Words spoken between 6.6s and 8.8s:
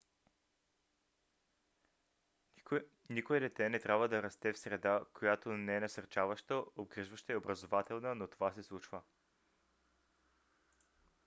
обгрижваща и образователна но това се